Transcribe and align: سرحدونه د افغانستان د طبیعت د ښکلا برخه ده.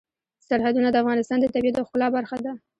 سرحدونه 0.47 0.89
د 0.91 0.95
افغانستان 1.03 1.37
د 1.41 1.45
طبیعت 1.55 1.75
د 1.77 1.79
ښکلا 1.87 2.07
برخه 2.17 2.37
ده. 2.45 2.53